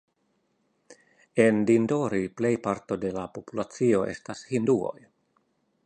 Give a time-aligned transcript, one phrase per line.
[1.45, 4.97] En Dindori plejparto de la populacio estas hinduoj.